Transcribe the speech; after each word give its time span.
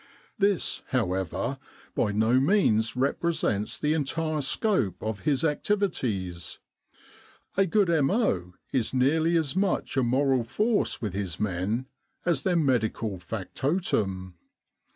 This, 0.39 0.81
however, 0.87 1.59
by 1.93 2.11
no 2.11 2.39
means 2.39 2.95
represents 2.95 3.77
the 3.77 3.93
entire 3.93 4.41
scope 4.41 4.95
of 5.03 5.19
his 5.29 5.43
activi 5.43 5.93
ties. 6.01 6.57
A 7.55 7.67
good 7.67 7.87
M.O. 7.87 8.55
is 8.73 8.95
nearly 8.95 9.37
as 9.37 9.55
much 9.55 9.95
a 9.97 10.01
moral 10.01 10.43
force 10.43 11.03
with 11.03 11.13
his 11.13 11.39
men 11.39 11.85
as 12.25 12.41
their 12.41 12.55
medical 12.55 13.19
factotum. 13.19 14.33